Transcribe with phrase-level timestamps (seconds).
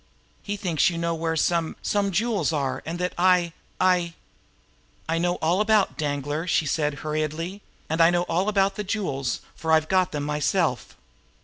[0.41, 4.15] He thinks you know where some some jewels are, and that I I"
[5.07, 7.61] "I know all about Danglar," she said hurriedly.
[7.87, 10.97] "And I know all about the jewels, for I've got them myself."